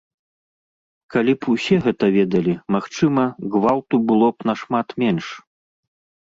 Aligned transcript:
Калі 1.15 1.33
б 1.39 1.49
усе 1.53 1.77
гэта 1.85 2.05
ведалі, 2.15 2.55
магчыма, 2.77 3.27
гвалту 3.57 4.01
было 4.09 4.27
б 4.39 4.49
нашмат 4.53 4.87
менш. 5.05 5.25